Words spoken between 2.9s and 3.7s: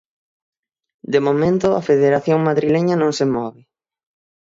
non se move.